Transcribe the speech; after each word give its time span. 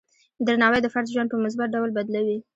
درناوی 0.45 0.79
د 0.83 0.87
فرد 0.93 1.07
ژوند 1.13 1.29
په 1.31 1.37
مثبت 1.45 1.67
ډول 1.75 1.89
بدلوي. 1.97 2.37